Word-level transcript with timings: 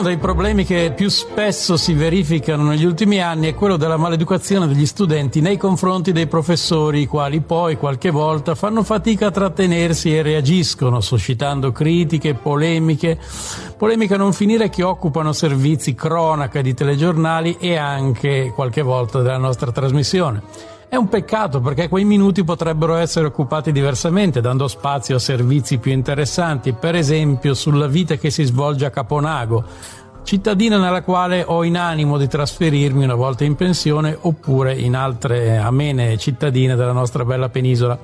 Uno 0.00 0.08
dei 0.08 0.16
problemi 0.16 0.64
che 0.64 0.94
più 0.96 1.10
spesso 1.10 1.76
si 1.76 1.92
verificano 1.92 2.62
negli 2.62 2.86
ultimi 2.86 3.20
anni 3.20 3.48
è 3.48 3.54
quello 3.54 3.76
della 3.76 3.98
maleducazione 3.98 4.66
degli 4.66 4.86
studenti 4.86 5.42
nei 5.42 5.58
confronti 5.58 6.10
dei 6.10 6.26
professori, 6.26 7.02
i 7.02 7.06
quali 7.06 7.42
poi 7.42 7.76
qualche 7.76 8.08
volta 8.08 8.54
fanno 8.54 8.82
fatica 8.82 9.26
a 9.26 9.30
trattenersi 9.30 10.16
e 10.16 10.22
reagiscono, 10.22 11.02
suscitando 11.02 11.70
critiche, 11.70 12.32
polemiche, 12.32 13.18
polemiche 13.76 14.14
a 14.14 14.16
non 14.16 14.32
finire 14.32 14.70
che 14.70 14.82
occupano 14.82 15.34
servizi 15.34 15.94
cronaca 15.94 16.62
di 16.62 16.72
telegiornali 16.72 17.58
e 17.60 17.76
anche 17.76 18.52
qualche 18.54 18.80
volta 18.80 19.20
della 19.20 19.36
nostra 19.36 19.70
trasmissione. 19.70 20.79
È 20.90 20.96
un 20.96 21.08
peccato 21.08 21.60
perché 21.60 21.88
quei 21.88 22.02
minuti 22.02 22.42
potrebbero 22.42 22.96
essere 22.96 23.26
occupati 23.26 23.70
diversamente, 23.70 24.40
dando 24.40 24.66
spazio 24.66 25.14
a 25.14 25.20
servizi 25.20 25.78
più 25.78 25.92
interessanti, 25.92 26.72
per 26.72 26.96
esempio 26.96 27.54
sulla 27.54 27.86
vita 27.86 28.16
che 28.16 28.30
si 28.30 28.42
svolge 28.42 28.86
a 28.86 28.90
Caponago, 28.90 29.62
cittadina 30.24 30.78
nella 30.78 31.02
quale 31.02 31.44
ho 31.46 31.62
in 31.62 31.76
animo 31.76 32.18
di 32.18 32.26
trasferirmi 32.26 33.04
una 33.04 33.14
volta 33.14 33.44
in 33.44 33.54
pensione 33.54 34.18
oppure 34.20 34.74
in 34.74 34.96
altre 34.96 35.58
amene 35.58 36.18
cittadine 36.18 36.74
della 36.74 36.90
nostra 36.90 37.24
bella 37.24 37.48
penisola. 37.48 37.96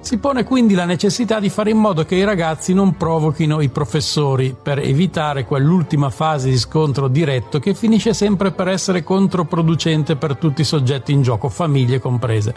Si 0.00 0.16
pone 0.16 0.44
quindi 0.44 0.74
la 0.74 0.86
necessità 0.86 1.38
di 1.38 1.50
fare 1.50 1.70
in 1.70 1.76
modo 1.76 2.04
che 2.04 2.14
i 2.14 2.24
ragazzi 2.24 2.72
non 2.72 2.96
provochino 2.96 3.60
i 3.60 3.68
professori 3.68 4.56
per 4.60 4.78
evitare 4.78 5.44
quell'ultima 5.44 6.08
fase 6.08 6.48
di 6.48 6.58
scontro 6.58 7.06
diretto 7.06 7.60
che 7.60 7.74
finisce 7.74 8.14
sempre 8.14 8.50
per 8.50 8.68
essere 8.68 9.04
controproducente 9.04 10.16
per 10.16 10.36
tutti 10.36 10.62
i 10.62 10.64
soggetti 10.64 11.12
in 11.12 11.20
gioco, 11.20 11.50
famiglie 11.50 12.00
comprese. 12.00 12.54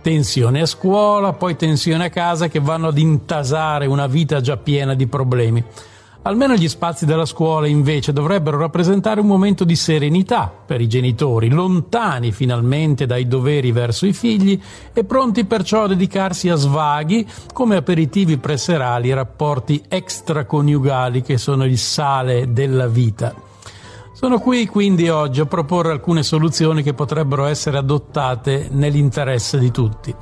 Tensione 0.00 0.62
a 0.62 0.66
scuola, 0.66 1.34
poi 1.34 1.54
tensione 1.54 2.06
a 2.06 2.10
casa 2.10 2.48
che 2.48 2.60
vanno 2.60 2.88
ad 2.88 2.98
intasare 2.98 3.86
una 3.86 4.06
vita 4.06 4.40
già 4.40 4.56
piena 4.56 4.94
di 4.94 5.06
problemi. 5.06 5.62
Almeno 6.26 6.56
gli 6.56 6.66
spazi 6.66 7.06
della 7.06 7.24
scuola 7.24 7.68
invece 7.68 8.12
dovrebbero 8.12 8.58
rappresentare 8.58 9.20
un 9.20 9.28
momento 9.28 9.62
di 9.62 9.76
serenità 9.76 10.52
per 10.66 10.80
i 10.80 10.88
genitori, 10.88 11.48
lontani 11.48 12.32
finalmente 12.32 13.06
dai 13.06 13.28
doveri 13.28 13.70
verso 13.70 14.06
i 14.06 14.12
figli 14.12 14.60
e 14.92 15.04
pronti 15.04 15.44
perciò 15.44 15.84
a 15.84 15.86
dedicarsi 15.86 16.48
a 16.48 16.56
svaghi 16.56 17.24
come 17.52 17.76
aperitivi 17.76 18.38
preserali 18.38 19.10
e 19.10 19.14
rapporti 19.14 19.84
extraconiugali 19.86 21.22
che 21.22 21.38
sono 21.38 21.64
il 21.64 21.78
sale 21.78 22.52
della 22.52 22.88
vita. 22.88 23.32
Sono 24.12 24.40
qui 24.40 24.66
quindi 24.66 25.08
oggi 25.08 25.38
a 25.38 25.46
proporre 25.46 25.92
alcune 25.92 26.24
soluzioni 26.24 26.82
che 26.82 26.92
potrebbero 26.92 27.44
essere 27.44 27.78
adottate 27.78 28.66
nell'interesse 28.72 29.60
di 29.60 29.70
tutti. 29.70 30.12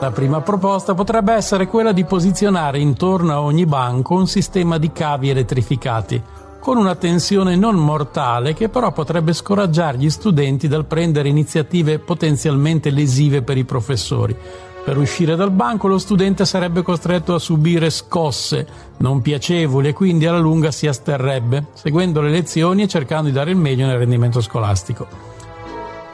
La 0.00 0.10
prima 0.10 0.40
proposta 0.40 0.94
potrebbe 0.94 1.32
essere 1.32 1.66
quella 1.66 1.92
di 1.92 2.04
posizionare 2.04 2.78
intorno 2.78 3.32
a 3.32 3.40
ogni 3.40 3.66
banco 3.66 4.14
un 4.14 4.26
sistema 4.26 4.78
di 4.78 4.90
cavi 4.90 5.30
elettrificati, 5.30 6.20
con 6.58 6.76
una 6.76 6.96
tensione 6.96 7.54
non 7.56 7.76
mortale 7.76 8.52
che 8.52 8.68
però 8.68 8.92
potrebbe 8.92 9.32
scoraggiare 9.32 9.98
gli 9.98 10.10
studenti 10.10 10.66
dal 10.66 10.86
prendere 10.86 11.28
iniziative 11.28 11.98
potenzialmente 11.98 12.90
lesive 12.90 13.42
per 13.42 13.56
i 13.56 13.64
professori. 13.64 14.36
Per 14.84 14.96
uscire 14.96 15.36
dal 15.36 15.52
banco 15.52 15.86
lo 15.86 15.98
studente 15.98 16.44
sarebbe 16.44 16.82
costretto 16.82 17.34
a 17.34 17.38
subire 17.38 17.88
scosse 17.88 18.66
non 18.96 19.22
piacevoli 19.22 19.88
e 19.88 19.92
quindi 19.92 20.26
alla 20.26 20.38
lunga 20.38 20.72
si 20.72 20.88
asterrebbe, 20.88 21.66
seguendo 21.74 22.20
le 22.20 22.30
lezioni 22.30 22.82
e 22.82 22.88
cercando 22.88 23.28
di 23.28 23.34
dare 23.34 23.52
il 23.52 23.56
meglio 23.56 23.86
nel 23.86 23.98
rendimento 23.98 24.40
scolastico. 24.40 25.06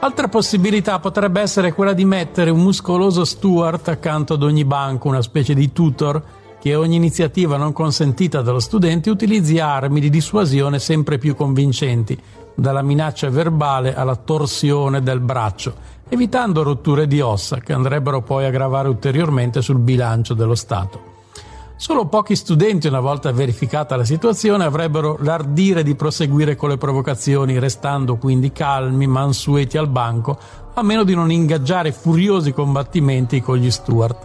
Altra 0.01 0.29
possibilità 0.29 0.97
potrebbe 0.99 1.41
essere 1.41 1.73
quella 1.73 1.91
di 1.91 2.05
mettere 2.05 2.51
un 2.51 2.61
muscoloso 2.61 3.25
steward 3.25 3.85
accanto 3.89 4.35
ad 4.35 4.43
ogni 4.43 4.63
banco, 4.63 5.09
una 5.09 5.21
specie 5.21 5.53
di 5.53 5.73
tutor 5.73 6.23
che 6.57 6.73
ogni 6.73 6.95
iniziativa 6.95 7.57
non 7.57 7.73
consentita 7.73 8.41
dallo 8.41 8.61
studente 8.61 9.09
utilizzi 9.09 9.59
armi 9.59 9.99
di 9.99 10.09
dissuasione 10.09 10.79
sempre 10.79 11.17
più 11.17 11.35
convincenti, 11.35 12.17
dalla 12.55 12.81
minaccia 12.81 13.29
verbale 13.29 13.93
alla 13.93 14.15
torsione 14.15 15.03
del 15.03 15.19
braccio, 15.19 15.75
evitando 16.07 16.63
rotture 16.63 17.05
di 17.05 17.19
ossa 17.19 17.57
che 17.57 17.73
andrebbero 17.73 18.21
poi 18.21 18.45
a 18.45 18.51
gravare 18.51 18.87
ulteriormente 18.87 19.61
sul 19.61 19.79
bilancio 19.79 20.33
dello 20.33 20.55
Stato. 20.55 21.18
Solo 21.81 22.07
pochi 22.07 22.35
studenti, 22.35 22.87
una 22.87 22.99
volta 22.99 23.31
verificata 23.31 23.95
la 23.95 24.03
situazione, 24.03 24.65
avrebbero 24.65 25.17
l'ardire 25.21 25.81
di 25.81 25.95
proseguire 25.95 26.57
con 26.57 26.67
le 26.67 26.77
provocazioni, 26.77 27.57
restando 27.57 28.17
quindi 28.17 28.51
calmi, 28.51 29.07
mansueti 29.07 29.77
al 29.77 29.87
banco, 29.87 30.37
a 30.73 30.83
meno 30.83 31.05
di 31.05 31.15
non 31.15 31.31
ingaggiare 31.31 31.93
furiosi 31.93 32.51
combattimenti 32.51 33.41
con 33.41 33.55
gli 33.55 33.71
steward. 33.71 34.17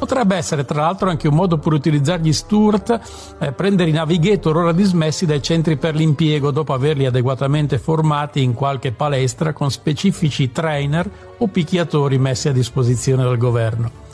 Potrebbe 0.00 0.34
essere 0.34 0.64
tra 0.64 0.80
l'altro 0.80 1.10
anche 1.10 1.28
un 1.28 1.36
modo 1.36 1.58
per 1.58 1.74
utilizzare 1.74 2.22
gli 2.22 2.32
steward, 2.32 3.00
eh, 3.38 3.52
prendere 3.52 3.90
i 3.90 3.92
navigator 3.92 4.56
ora 4.56 4.72
dismessi 4.72 5.26
dai 5.26 5.40
centri 5.40 5.76
per 5.76 5.94
l'impiego 5.94 6.50
dopo 6.50 6.72
averli 6.72 7.06
adeguatamente 7.06 7.78
formati 7.78 8.42
in 8.42 8.52
qualche 8.52 8.90
palestra 8.90 9.52
con 9.52 9.70
specifici 9.70 10.50
trainer 10.50 11.08
o 11.38 11.46
picchiatori 11.46 12.18
messi 12.18 12.48
a 12.48 12.52
disposizione 12.52 13.22
dal 13.22 13.38
governo. 13.38 14.08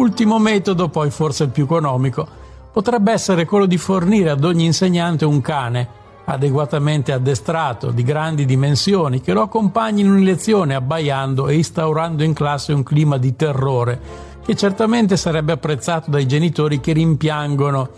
Ultimo 0.00 0.38
metodo, 0.38 0.88
poi 0.88 1.10
forse 1.10 1.44
il 1.44 1.50
più 1.50 1.64
economico, 1.64 2.26
potrebbe 2.72 3.12
essere 3.12 3.44
quello 3.44 3.66
di 3.66 3.76
fornire 3.76 4.30
ad 4.30 4.42
ogni 4.44 4.64
insegnante 4.64 5.26
un 5.26 5.42
cane 5.42 5.88
adeguatamente 6.24 7.12
addestrato, 7.12 7.90
di 7.90 8.02
grandi 8.02 8.46
dimensioni, 8.46 9.20
che 9.20 9.34
lo 9.34 9.42
accompagni 9.42 10.00
in 10.00 10.10
una 10.10 10.20
lezione 10.20 10.74
abbaiando 10.74 11.48
e 11.48 11.56
instaurando 11.56 12.22
in 12.22 12.32
classe 12.32 12.72
un 12.72 12.82
clima 12.82 13.18
di 13.18 13.36
terrore, 13.36 14.00
che 14.42 14.56
certamente 14.56 15.18
sarebbe 15.18 15.52
apprezzato 15.52 16.10
dai 16.10 16.26
genitori 16.26 16.80
che 16.80 16.94
rimpiangono 16.94 17.90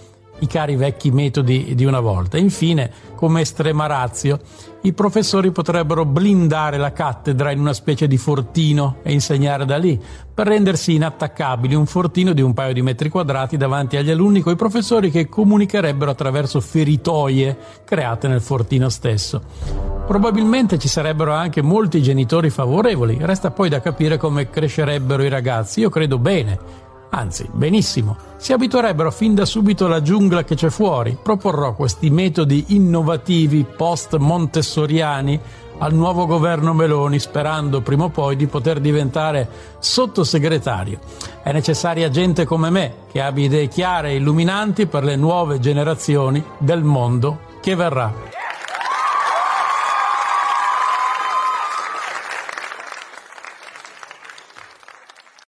i 0.43 0.47
cari 0.47 0.77
vecchi 0.77 1.11
metodi 1.11 1.75
di 1.75 1.85
una 1.85 2.01
volta. 2.01 2.37
Infine, 2.37 2.91
come 3.15 3.43
estrema 3.43 3.87
razio, 3.87 4.41
i 4.83 4.93
professori 4.93 5.53
potrebbero 5.53 6.05
blindare 6.05 6.77
la 6.77 6.93
cattedra 6.93 7.53
in 7.53 7.61
una 7.61 7.73
specie 7.73 8.09
di 8.09 8.17
fortino 8.17 8.97
e 9.03 9.13
insegnare 9.13 9.65
da 9.65 9.77
lì, 9.77 10.01
per 10.35 10.49
rendersi 10.49 10.95
inattaccabili 10.95 11.75
un 11.75 11.87
fortino 11.87 12.33
di 12.33 12.43
un 12.43 12.53
paio 12.53 12.73
di 12.73 12.83
metri 12.83 13.09
quadrati 13.09 13.57
davanti 13.57 13.97
agli 13.97 14.11
alunni 14.11 14.41
coi 14.41 14.57
professori 14.57 15.11
che 15.11 15.29
comunicherebbero 15.29 16.11
attraverso 16.11 16.61
feritoie 16.61 17.57
create 17.85 18.27
nel 18.27 18.41
fortino 18.41 18.89
stesso. 18.89 19.41
Probabilmente 20.05 20.79
ci 20.79 20.89
sarebbero 20.89 21.33
anche 21.33 21.63
molti 21.63 22.03
genitori 22.03 22.51
favorevoli, 22.51 23.19
resta 23.21 23.53
poi 23.53 23.69
da 23.69 23.81
capire 23.81 24.17
come 24.17 24.51
crescerebbero 24.51 25.23
i 25.23 25.29
ragazzi. 25.29 25.79
Io 25.79 25.91
credo 25.91 26.19
bene 26.19 26.91
Anzi, 27.15 27.47
benissimo, 27.53 28.17
si 28.39 28.55
abituerebbero 28.55 29.11
fin 29.11 29.35
da 29.35 29.45
subito 29.45 29.85
alla 29.85 30.01
giungla 30.01 30.45
che 30.45 30.55
c'è 30.55 30.71
fuori. 30.71 31.19
Proporrò 31.23 31.75
questi 31.75 32.09
metodi 32.09 32.65
innovativi 32.69 33.65
post-montessoriani 33.65 35.39
al 35.79 35.93
nuovo 35.93 36.25
governo 36.25 36.73
Meloni, 36.73 37.19
sperando 37.19 37.83
prima 37.83 38.05
o 38.05 38.09
poi 38.09 38.35
di 38.37 38.47
poter 38.47 38.81
diventare 38.81 39.47
sottosegretario. 39.79 41.01
È 41.43 41.53
necessaria 41.53 42.09
gente 42.09 42.47
come 42.47 42.71
me, 42.71 42.95
che 43.13 43.21
abbia 43.21 43.45
idee 43.45 43.69
chiare 43.69 44.13
e 44.13 44.17
illuminanti 44.17 44.87
per 44.87 45.05
le 45.05 45.17
nuove 45.17 45.61
generazioni 45.61 46.43
del 46.57 46.83
mondo 46.83 47.41
che 47.61 47.75
verrà. 47.75 48.42